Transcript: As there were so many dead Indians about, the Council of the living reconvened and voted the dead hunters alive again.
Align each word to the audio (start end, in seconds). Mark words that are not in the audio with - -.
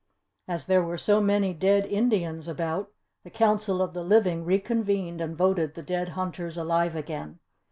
As 0.47 0.65
there 0.65 0.81
were 0.81 0.97
so 0.97 1.21
many 1.21 1.53
dead 1.53 1.85
Indians 1.85 2.47
about, 2.47 2.91
the 3.23 3.29
Council 3.29 3.83
of 3.83 3.93
the 3.93 4.03
living 4.03 4.43
reconvened 4.43 5.21
and 5.21 5.37
voted 5.37 5.75
the 5.75 5.83
dead 5.83 6.09
hunters 6.17 6.57
alive 6.57 6.95
again. 6.95 7.37